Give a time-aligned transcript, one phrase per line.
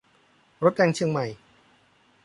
[0.63, 1.25] รถแดงเชียงใหม่